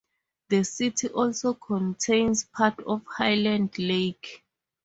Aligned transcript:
The 0.49 0.63
city 0.63 1.09
also 1.09 1.53
contains 1.53 2.45
part 2.45 2.79
of 2.87 3.05
Highland 3.05 3.77
Lake. 3.77 4.43